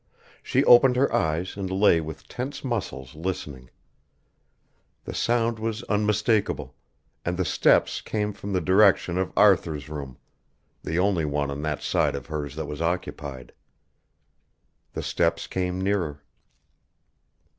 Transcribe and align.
She 0.41 0.63
opened 0.65 0.95
her 0.95 1.13
eyes 1.13 1.55
and 1.55 1.69
lay 1.69 2.01
with 2.01 2.27
tense 2.27 2.63
muscles 2.63 3.13
listening. 3.13 3.69
The 5.05 5.13
sound 5.13 5.59
was 5.59 5.83
unmistakable, 5.83 6.73
and 7.23 7.37
the 7.37 7.45
steps 7.45 8.01
came 8.01 8.33
from 8.33 8.51
the 8.51 8.61
direction 8.61 9.19
of 9.19 9.31
Arthur's 9.37 9.89
room, 9.89 10.17
the 10.83 10.97
only 10.97 11.25
one 11.25 11.51
on 11.51 11.61
that 11.61 11.83
side 11.83 12.15
of 12.15 12.25
hers 12.25 12.55
that 12.55 12.65
was 12.65 12.81
occupied. 12.81 13.53
The 14.93 15.03
steps 15.03 15.45
came 15.45 15.79
nearer. 15.79 16.23